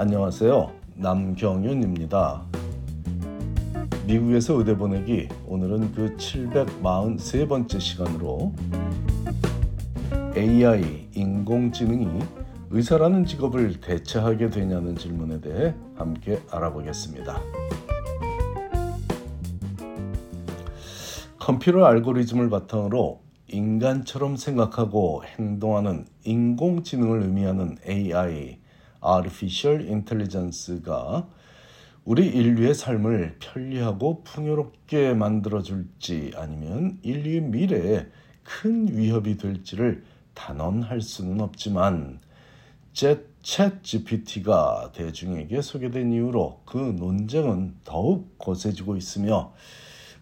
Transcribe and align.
안녕하세요. 0.00 0.70
남경윤입니다. 0.94 2.44
미국에서 4.06 4.54
의대 4.54 4.76
보내기 4.76 5.26
오늘은 5.48 5.92
그 5.92 6.16
743번째 6.16 7.80
시간으로 7.80 8.54
AI 10.36 11.08
인공지능이 11.16 12.20
의사라는 12.70 13.24
직업을 13.24 13.80
대체하게 13.80 14.50
되냐는 14.50 14.94
질문에 14.94 15.40
대해 15.40 15.74
함께 15.96 16.40
알아보겠습니다. 16.48 17.40
컴퓨터 21.40 21.84
알고리즘을 21.84 22.48
바탕으로 22.50 23.20
인간처럼 23.48 24.36
생각하고 24.36 25.24
행동하는 25.24 26.06
인공지능을 26.22 27.22
의미하는 27.22 27.76
AI, 27.88 28.57
Artificial 29.04 29.88
Intelligence가 29.88 31.28
우리 32.04 32.26
인류의 32.26 32.74
삶을 32.74 33.36
편리하고 33.38 34.22
풍요롭게 34.24 35.14
만들어 35.14 35.62
줄지 35.62 36.32
아니면 36.36 36.98
인류의 37.02 37.42
미래에 37.42 38.06
큰 38.42 38.96
위협이 38.96 39.36
될지를 39.36 40.04
단언할 40.34 41.00
수는 41.02 41.40
없지만 41.40 42.20
챗 42.94 43.82
GPT가 43.82 44.90
대중에게 44.94 45.60
소개된 45.62 46.12
이후로 46.12 46.62
그 46.64 46.78
논쟁은 46.78 47.76
더욱 47.84 48.38
거세지고 48.38 48.96
있으며 48.96 49.52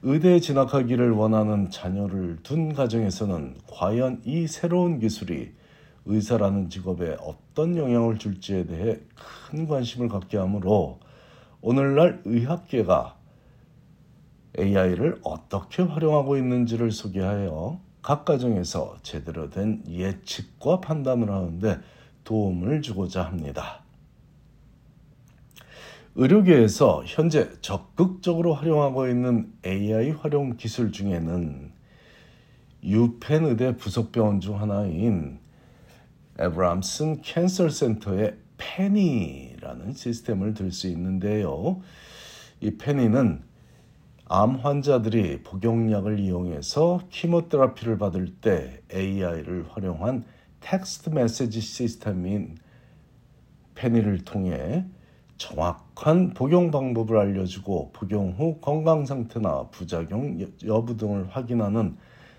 의대에 0.03 0.41
진학하기를 0.41 1.11
원하는 1.12 1.70
자녀를 1.70 2.39
둔 2.43 2.75
가정에서는 2.75 3.56
과연 3.67 4.23
이 4.25 4.47
새로운 4.47 4.98
기술이 4.98 5.53
의사라는 6.06 6.70
직업에 6.70 7.16
어떤 7.20 7.77
영향을 7.77 8.19
줄지에 8.19 8.66
대해 8.66 8.98
큰 9.51 9.66
관심을 9.66 10.09
갖게 10.09 10.38
하므로 10.38 11.01
오늘날 11.60 12.22
의학계가 12.25 13.17
AI를 14.58 15.20
어떻게 15.22 15.83
활용하고 15.83 16.36
있는지를 16.36 16.91
소개하여 16.92 17.81
각 18.03 18.25
가정에서 18.25 18.97
제대로 19.03 19.50
된 19.50 19.83
예측과 19.89 20.81
판단을 20.81 21.31
하는데 21.31 21.81
도움을 22.25 22.81
주고자 22.81 23.22
합니다. 23.22 23.83
의료계에서 26.14 27.03
현재 27.05 27.50
적극적으로 27.61 28.55
활용하고 28.55 29.09
있는 29.09 29.53
AI 29.66 30.12
활용 30.12 30.56
기술 30.56 30.92
중에는 30.92 31.72
UPenn 32.84 33.45
의대 33.44 33.77
부속병원 33.77 34.41
중 34.41 34.61
하나인 34.61 35.41
Abramson 36.39 37.22
Cancer 37.22 37.69
Center의 37.69 38.36
Penny라는 38.59 39.92
시스템을 39.92 40.55
들 40.55 40.70
수 40.70 40.89
있는데요. 40.89 41.81
이 42.61 42.77
Penny는 42.77 43.42
암 44.28 44.56
환자들이 44.56 45.43
복용약을 45.45 46.19
이용해서 46.19 47.01
chemotherapy를 47.11 47.98
받을 47.98 48.34
때 48.41 48.83
AI를 48.93 49.67
활용한 49.70 50.25
text 50.61 51.11
message 51.11 51.61
시스템인 51.61 52.56
Penny를 53.75 54.25
통해 54.25 54.84
정확한 55.37 56.33
복용 56.34 56.71
방법을 56.71 57.19
알려주고 57.19 57.93
복용 57.93 58.33
후 58.33 58.59
건강 58.61 59.05
상태나 59.05 59.69
부작용 59.71 60.39
여부 60.65 60.97
등을 60.97 61.28
확인하는 61.28 61.97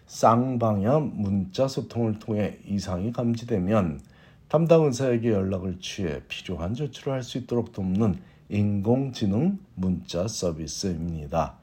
쌍방향 0.08 1.14
문자 1.16 1.68
소통을 1.68 2.20
통해 2.20 2.58
이상이 2.66 3.12
감지되면 3.12 4.02
담당 4.48 4.84
의사에게 4.86 5.30
연락을 5.30 5.80
취해 5.82 6.22
필요한 6.28 6.74
조치를 6.74 7.14
할 7.14 7.24
수 7.24 7.38
있도록 7.38 7.74
돕는 7.74 8.18
인공지능 8.50 9.60
문자 9.76 10.28
서비스입니다. 10.28 11.56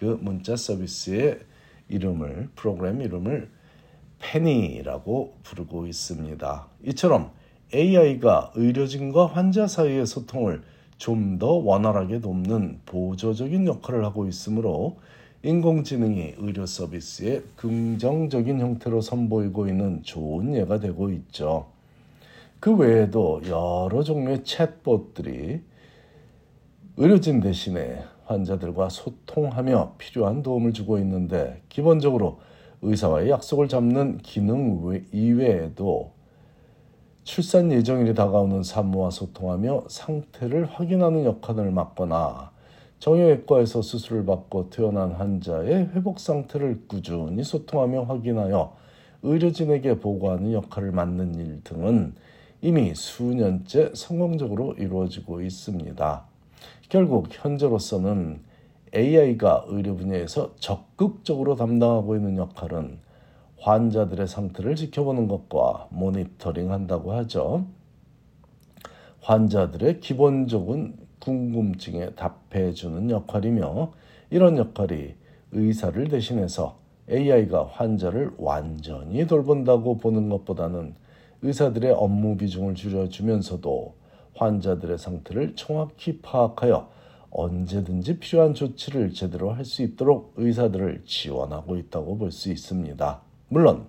그 0.00 0.18
문자 0.20 0.56
서비스의 0.56 1.38
이름을 1.88 2.50
프로그램 2.56 3.00
이름을 3.00 3.48
페니라고 4.18 5.36
부르고 5.44 5.86
있습니다. 5.86 6.66
이처럼 6.86 7.30
AI가 7.72 8.52
의료진과 8.56 9.26
환자 9.26 9.66
사이의 9.68 10.06
소통을 10.06 10.62
좀 10.98 11.38
더 11.38 11.52
원활하게 11.52 12.20
돕는 12.20 12.80
보조적인 12.86 13.66
역할을 13.66 14.04
하고 14.04 14.26
있으므로 14.26 14.98
인공지능이 15.44 16.36
의료 16.38 16.64
서비스의 16.64 17.42
긍정적인 17.56 18.60
형태로 18.60 19.02
선보이고 19.02 19.68
있는 19.68 20.02
좋은 20.02 20.54
예가 20.54 20.80
되고 20.80 21.10
있죠. 21.10 21.66
그 22.60 22.74
외에도 22.74 23.42
여러 23.46 24.02
종류의 24.02 24.38
챗봇들이 24.38 25.60
의료진 26.96 27.40
대신에 27.40 28.02
환자들과 28.24 28.88
소통하며 28.88 29.96
필요한 29.98 30.42
도움을 30.42 30.72
주고 30.72 30.98
있는데 31.00 31.60
기본적으로 31.68 32.40
의사와의 32.80 33.28
약속을 33.28 33.68
잡는 33.68 34.18
기능 34.22 35.04
이외에도 35.12 36.12
출산 37.24 37.70
예정일이 37.70 38.14
다가오는 38.14 38.62
산모와 38.62 39.10
소통하며 39.10 39.84
상태를 39.88 40.64
확인하는 40.64 41.24
역할을 41.26 41.70
맡거나 41.70 42.53
정형외과에서 42.98 43.82
수술을 43.82 44.24
받고 44.24 44.70
퇴원한 44.70 45.12
환자의 45.12 45.90
회복 45.94 46.18
상태를 46.18 46.84
꾸준히 46.88 47.44
소통하며 47.44 48.02
확인하여 48.04 48.76
의료진에게 49.22 50.00
보고하는 50.00 50.52
역할을 50.52 50.92
맡는 50.92 51.34
일 51.34 51.60
등은 51.64 52.14
이미 52.60 52.94
수년째 52.94 53.92
성공적으로 53.94 54.72
이루어지고 54.74 55.42
있습니다. 55.42 56.24
결국 56.88 57.28
현재로서는 57.30 58.40
AI가 58.94 59.64
의료 59.68 59.96
분야에서 59.96 60.54
적극적으로 60.56 61.56
담당하고 61.56 62.16
있는 62.16 62.36
역할은 62.36 62.98
환자들의 63.58 64.28
상태를 64.28 64.76
지켜보는 64.76 65.26
것과 65.26 65.88
모니터링 65.90 66.70
한다고 66.70 67.12
하죠. 67.12 67.66
환자들의 69.22 70.00
기본적인 70.00 71.03
궁금증에 71.24 72.10
답해 72.10 72.72
주는 72.72 73.10
역할이며 73.10 73.92
이런 74.30 74.58
역할이 74.58 75.14
의사를 75.52 76.08
대신해서 76.08 76.76
AI가 77.10 77.66
환자를 77.72 78.32
완전히 78.36 79.26
돌본다고 79.26 79.98
보는 79.98 80.28
것보다는 80.28 80.94
의사들의 81.42 81.92
업무 81.92 82.36
비중을 82.36 82.74
줄여주면서도 82.74 83.94
환자들의 84.34 84.98
상태를 84.98 85.54
정확히 85.56 86.18
파악하여 86.20 86.90
언제든지 87.30 88.18
필요한 88.18 88.54
조치를 88.54 89.12
제대로 89.12 89.52
할 89.52 89.64
수 89.64 89.82
있도록 89.82 90.34
의사들을 90.36 91.02
지원하고 91.06 91.76
있다고 91.76 92.18
볼 92.18 92.30
수 92.30 92.50
있습니다. 92.50 93.20
물론 93.48 93.86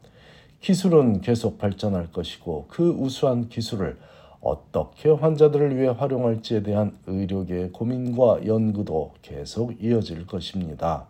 기술은 0.62 1.22
계속 1.22 1.57
발전할 1.57 2.12
것이고 2.12 2.66
그 2.69 2.90
우수한 2.90 3.50
기술을 3.50 3.97
어떻게 4.45 5.09
환자들을 5.09 5.75
위해 5.75 5.88
활용할지에 5.88 6.61
대한 6.61 6.95
의료계의 7.07 7.72
고민과 7.72 8.45
연구도 8.45 9.13
계속 9.23 9.83
이어질 9.83 10.28
것입니다. 10.28 11.07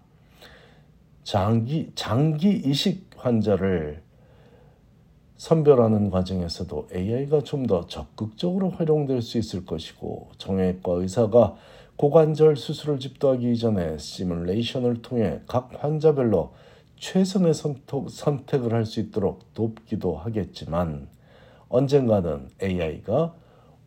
장기, 1.23 1.91
장기 1.95 2.51
이식 2.51 3.09
환자를 3.17 4.01
선별하는 5.35 6.11
과정에서도 6.11 6.87
AI가 6.95 7.41
좀 7.41 7.67
더 7.67 7.85
적극적으로 7.87 8.69
활용될 8.69 9.21
수 9.21 9.37
있을 9.37 9.65
것이고 9.65 10.29
정형외과 10.37 10.93
의사가 10.93 11.55
고관절 11.97 12.55
수술을 12.55 12.99
집도하기 12.99 13.51
이전에 13.51 13.97
시뮬레이션을 13.97 15.01
통해 15.01 15.41
각 15.47 15.71
환자별로 15.83 16.53
최선의 16.99 17.53
선택 17.53 18.63
을 18.63 18.73
할 18.73 18.85
수 18.85 19.01
있도록 19.01 19.53
돕기도 19.53 20.15
하겠지만 20.15 21.09
언젠가는 21.69 22.49
AI가 22.61 23.33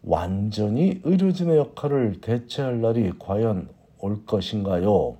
완전히 0.03 1.01
의료진의 1.04 1.57
역할을 1.57 2.21
대체할 2.21 2.80
날이 2.80 3.13
과연 3.19 3.69
올 3.98 4.25
것인가요? 4.25 5.16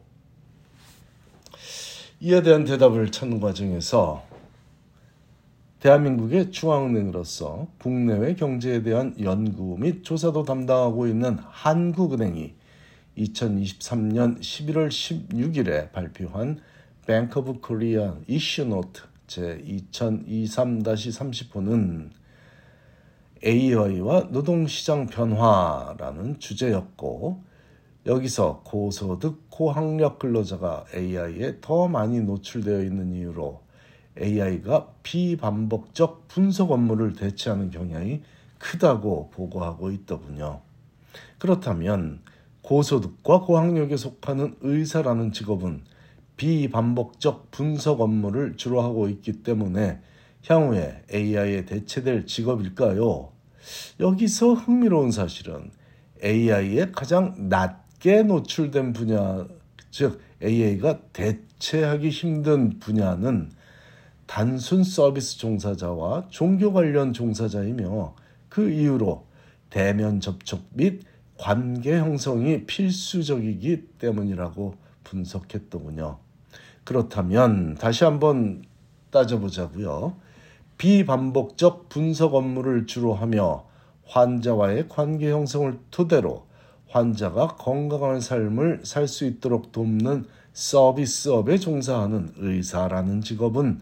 이에 2.21 2.43
대한 2.43 2.65
대답을 2.65 3.13
찾는 3.13 3.41
과정에서 3.41 4.25
대한민국의 5.81 6.51
중앙은행으로서 6.51 7.69
국내외 7.79 8.35
경제에 8.35 8.83
대한 8.83 9.15
연구 9.21 9.77
및 9.79 10.03
조사도 10.03 10.43
담당하고 10.43 11.07
있는 11.07 11.39
한국은행이 11.41 12.55
2023년 13.17 14.41
11월 14.41 14.89
16일에 14.89 15.93
발표한 15.93 16.59
Bank 17.07 17.41
of 17.41 17.61
Korea 17.65 18.11
이슈 18.27 18.65
노트 18.65 19.03
제 19.29 19.63
2023-30호는 19.93 22.11
AI와 23.45 24.29
노동시장 24.31 25.07
변화라는 25.07 26.39
주제였고 26.41 27.43
여기서 28.07 28.63
고소득 28.65 29.51
고학력 29.51 30.19
근로자가 30.19 30.87
AI에 30.95 31.59
더 31.61 31.89
많이 31.89 32.21
노출되어 32.21 32.83
있는 32.83 33.13
이유로 33.13 33.61
AI가 34.21 34.89
비반복적 35.03 36.27
분석 36.29 36.73
업무를 36.73 37.13
대체하는 37.13 37.71
경향이 37.71 38.23
크다고 38.59 39.31
보고하고 39.31 39.91
있더군요. 39.93 40.63
그렇다면 41.39 42.23
고소득과 42.63 43.43
고학력에 43.43 43.97
속하는 43.97 44.57
의사라는 44.61 45.33
직업은 45.33 45.85
비반복적 46.37 47.51
분석 47.51 48.01
업무를 48.01 48.57
주로 48.57 48.81
하고 48.83 49.09
있기 49.09 49.43
때문에 49.43 50.01
향후에 50.49 51.05
AI에 51.13 51.67
대체될 51.67 52.27
직업일까요? 52.27 53.33
여기서 54.01 54.55
흥미로운 54.55 55.11
사실은 55.11 55.71
AI에 56.25 56.91
가장 56.91 57.35
낮게 57.49 58.23
노출된 58.23 58.95
분야, 58.95 59.47
즉 59.91 60.21
AI가 60.43 61.01
대체하기 61.13 62.09
힘든 62.09 62.79
분야는 62.79 63.51
단순 64.27 64.85
서비스 64.85 65.39
종사자와 65.39 66.29
종교 66.29 66.73
관련 66.73 67.13
종사자이며 67.13 68.15
그 68.49 68.71
이유로 68.71 69.27
대면 69.71 70.21
접촉 70.21 70.65
및 70.73 71.03
관계 71.37 71.99
형성이 71.99 72.65
필수적이기 72.65 73.89
때문이라고 73.99 74.75
분석했더군요. 75.05 76.19
그렇다면 76.85 77.75
다시 77.75 78.05
한번 78.05 78.63
따져보자고요. 79.11 80.17
비반복적 80.79 81.89
분석 81.89 82.35
업무를 82.35 82.87
주로 82.87 83.13
하며 83.15 83.67
환자와의 84.07 84.89
관계 84.89 85.31
형성을 85.31 85.79
토대로 85.91 86.47
환자가 86.89 87.57
건강한 87.57 88.21
삶을 88.21 88.81
살 88.85 89.07
수 89.07 89.27
있도록 89.27 89.73
돕는 89.73 90.25
서비스업에 90.53 91.59
종사하는 91.59 92.33
의사라는 92.37 93.21
직업은 93.21 93.81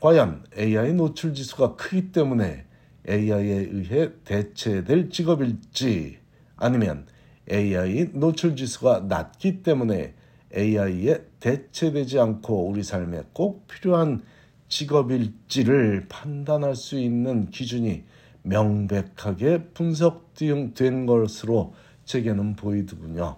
과연 0.00 0.44
AI 0.58 0.94
노출 0.94 1.34
지수가 1.34 1.76
크기 1.76 2.12
때문에 2.12 2.64
AI에 3.08 3.68
의해 3.70 4.10
대체될 4.24 5.10
직업일지 5.10 6.18
아니면 6.56 7.06
AI 7.50 8.10
노출 8.12 8.56
지수가 8.56 9.06
낮기 9.08 9.62
때문에 9.62 10.14
AI에 10.54 11.24
대체되지 11.40 12.18
않고 12.18 12.68
우리 12.68 12.82
삶에 12.82 13.22
꼭 13.32 13.66
필요한 13.68 14.22
직업일지를 14.68 16.06
판단할 16.08 16.76
수 16.76 16.98
있는 16.98 17.50
기준이 17.50 18.04
명백하게 18.42 19.70
분석된 19.74 21.06
것으로 21.06 21.74
제게는 22.04 22.56
보이더군요. 22.56 23.36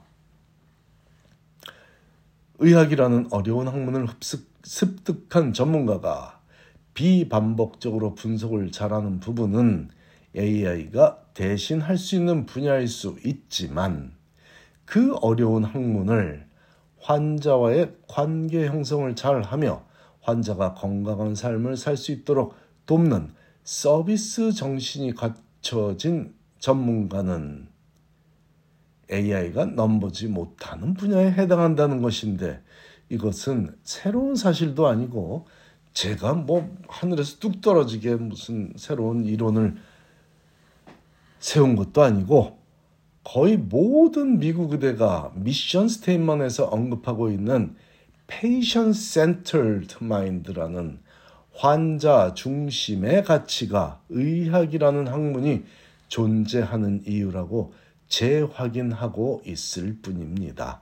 의학이라는 2.58 3.28
어려운 3.30 3.68
학문을 3.68 4.06
습득한 4.62 5.52
전문가가 5.52 6.40
비반복적으로 6.94 8.14
분석을 8.14 8.70
잘하는 8.70 9.20
부분은 9.20 9.90
AI가 10.36 11.24
대신 11.34 11.80
할 11.80 11.96
수 11.96 12.16
있는 12.16 12.46
분야일 12.46 12.86
수 12.86 13.16
있지만 13.24 14.12
그 14.84 15.14
어려운 15.16 15.64
학문을 15.64 16.46
환자와의 16.98 17.94
관계 18.06 18.66
형성을 18.66 19.14
잘 19.16 19.42
하며 19.42 19.84
환자가 20.20 20.74
건강한 20.74 21.34
삶을 21.34 21.76
살 21.76 21.96
수 21.96 22.12
있도록 22.12 22.54
돕는 22.86 23.32
서비스 23.64 24.52
정신이 24.52 25.14
갖춰진 25.14 26.34
전문가는 26.58 27.68
AI가 29.10 29.66
넘보지 29.66 30.28
못하는 30.28 30.94
분야에 30.94 31.32
해당한다는 31.32 32.00
것인데 32.02 32.62
이것은 33.08 33.76
새로운 33.82 34.36
사실도 34.36 34.86
아니고 34.86 35.46
제가 35.92 36.34
뭐 36.34 36.76
하늘에서 36.88 37.38
뚝 37.38 37.60
떨어지게 37.60 38.16
무슨 38.16 38.72
새로운 38.76 39.24
이론을 39.24 39.76
세운 41.40 41.74
것도 41.74 42.02
아니고 42.02 42.58
거의 43.24 43.56
모든 43.56 44.38
미국 44.38 44.72
의대가 44.72 45.32
미션 45.34 45.88
스테인먼에서 45.88 46.66
언급하고 46.66 47.30
있는 47.30 47.74
patient 48.30 48.96
centered 48.96 49.96
mind라는 50.00 51.00
환자 51.52 52.32
중심의 52.32 53.24
가치가 53.24 54.00
의학이라는 54.08 55.08
학문이 55.08 55.64
존재하는 56.08 57.02
이유라고 57.06 57.74
재확인하고 58.08 59.42
있을 59.44 59.98
뿐입니다. 60.00 60.80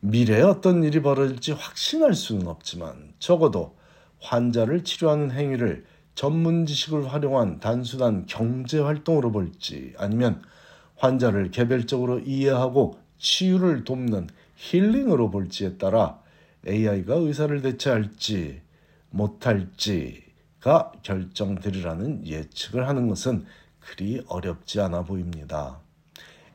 미래에 0.00 0.42
어떤 0.42 0.82
일이 0.82 1.00
벌어질지 1.00 1.52
확신할 1.52 2.14
수는 2.14 2.48
없지만 2.48 3.14
적어도 3.20 3.76
환자를 4.20 4.82
치료하는 4.82 5.30
행위를 5.30 5.84
전문 6.16 6.66
지식을 6.66 7.12
활용한 7.12 7.60
단순한 7.60 8.26
경제 8.26 8.80
활동으로 8.80 9.30
볼지 9.30 9.94
아니면 9.96 10.42
환자를 10.96 11.52
개별적으로 11.52 12.18
이해하고 12.18 12.98
치유를 13.18 13.84
돕는 13.84 14.28
힐링으로 14.62 15.30
볼지에 15.30 15.76
따라 15.76 16.20
AI가 16.66 17.14
의사를 17.16 17.60
대체할지 17.62 18.60
못할지가 19.10 20.92
결정되리라는 21.02 22.26
예측을 22.26 22.86
하는 22.86 23.08
것은 23.08 23.44
그리 23.80 24.22
어렵지 24.28 24.80
않아 24.80 25.02
보입니다. 25.02 25.80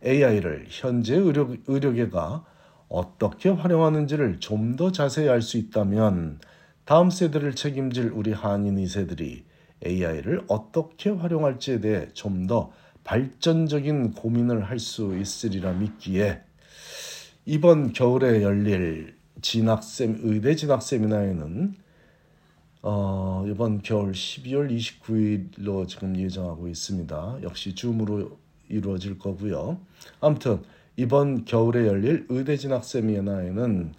AI를 0.06 0.68
현재 0.70 1.16
의료, 1.16 1.56
의료계가 1.68 2.46
어떻게 2.88 3.50
활용하는지를 3.50 4.40
좀 4.40 4.78
더 4.78 4.92
자세히 4.94 5.28
알 5.28 5.42
수 5.42 5.58
있다면 5.58 6.40
다음 6.86 7.10
세대를 7.10 7.56
책임질 7.56 8.12
우리 8.14 8.32
한인 8.32 8.78
2세들이 8.78 9.44
AI를 9.86 10.46
어떻게 10.48 11.10
활용할지에 11.10 11.82
대해 11.82 12.08
좀 12.14 12.48
더 12.48 12.72
발전적인 13.04 14.14
고민을 14.14 14.70
할 14.70 14.80
수 14.80 15.18
있으리라 15.18 15.74
믿기에 15.74 16.42
이번 17.50 17.94
겨울에 17.94 18.44
열릴 18.44 19.16
진학셈 19.42 20.20
의대 20.22 20.54
진학 20.54 20.84
세미나에는 20.84 21.76
어, 22.82 23.46
이번 23.48 23.82
겨울 23.84 24.12
12월 24.12 24.70
29일로 24.70 25.88
지금 25.88 26.18
예정하고 26.18 26.68
있습니다. 26.68 27.38
역시 27.44 27.74
줌으로 27.74 28.38
이루어질 28.68 29.18
거고요. 29.18 29.80
아무튼 30.20 30.60
이번 30.98 31.46
겨울에 31.46 31.88
열릴 31.88 32.26
의대 32.28 32.58
진학 32.58 32.84
세미나에는 32.84 33.94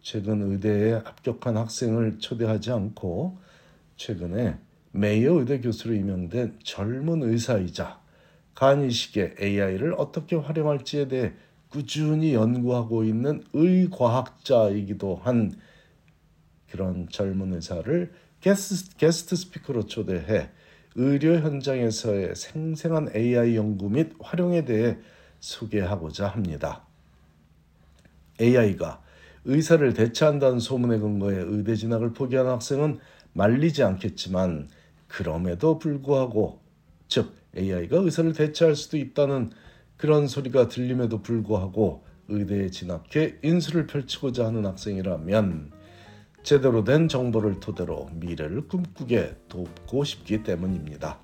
최근 0.00 0.52
의대에 0.52 0.92
합격한 0.92 1.56
학생을 1.56 2.20
초대하지 2.20 2.70
않고 2.70 3.36
최근에 3.96 4.56
메이어 4.92 5.40
의대 5.40 5.60
교수로 5.60 5.94
임명된 5.94 6.60
젊은 6.62 7.24
의사이자 7.24 8.00
간이식의 8.54 9.34
AI를 9.40 9.94
어떻게 9.98 10.36
활용할지에 10.36 11.08
대해 11.08 11.32
꾸준히 11.74 12.34
연구하고 12.34 13.02
있는 13.02 13.42
의과학자이기도 13.52 15.16
한 15.24 15.56
그런 16.70 17.08
젊은 17.08 17.52
의사를 17.52 18.12
게스트, 18.40 18.96
게스트 18.96 19.34
스피커로 19.34 19.86
초대해 19.86 20.50
의료 20.94 21.34
현장에서의 21.34 22.36
생생한 22.36 23.10
AI 23.16 23.56
연구 23.56 23.90
및 23.90 24.12
활용에 24.20 24.64
대해 24.64 24.98
소개하고자 25.40 26.28
합니다. 26.28 26.86
AI가 28.40 29.02
의사를 29.44 29.92
대체한다는 29.94 30.60
소문에 30.60 30.98
근거해 30.98 31.38
의대 31.40 31.74
진학을 31.74 32.12
포기한 32.12 32.46
학생은 32.46 33.00
말리지 33.32 33.82
않겠지만 33.82 34.68
그럼에도 35.08 35.80
불구하고 35.80 36.60
즉 37.08 37.34
AI가 37.56 37.96
의사를 37.98 38.32
대체할 38.32 38.76
수도 38.76 38.96
있다는 38.96 39.50
그런 39.96 40.26
소리가 40.26 40.68
들림에도 40.68 41.22
불구하고 41.22 42.04
의대에 42.28 42.70
진학해 42.70 43.36
인수를 43.42 43.86
펼치고자 43.86 44.46
하는 44.46 44.64
학생이라면 44.66 45.72
제대로 46.42 46.84
된 46.84 47.08
정보를 47.08 47.60
토대로 47.60 48.08
미래를 48.14 48.68
꿈꾸게 48.68 49.36
돕고 49.48 50.04
싶기 50.04 50.42
때문입니다. 50.42 51.18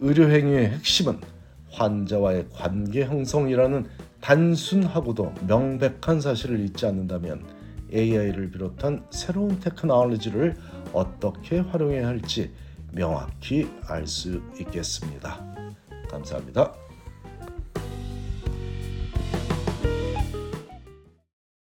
의료행위의 0.00 0.70
핵심은 0.70 1.20
환자와의 1.70 2.48
관계 2.52 3.04
형성이라는 3.04 3.86
단순하고도 4.20 5.34
명백한 5.46 6.20
사실을 6.20 6.60
잊지 6.60 6.86
않는다면 6.86 7.46
AI를 7.92 8.50
비롯한 8.50 9.06
새로운 9.10 9.60
테크놀로지를 9.60 10.56
어떻게 10.92 11.60
활용해야 11.60 12.08
할지 12.08 12.52
명확히 12.92 13.68
알 13.86 14.06
수 14.06 14.42
있겠습니다. 14.58 15.44
감사합니다. 16.10 16.85